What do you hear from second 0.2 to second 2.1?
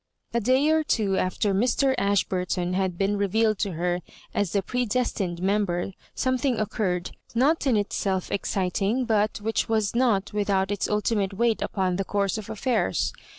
A day or two after Mr.